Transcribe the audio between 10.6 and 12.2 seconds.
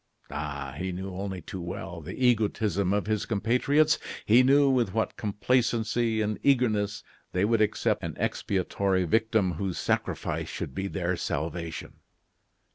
be their salvation.